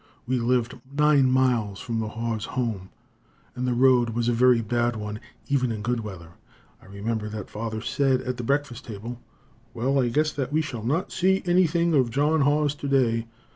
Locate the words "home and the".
2.45-3.75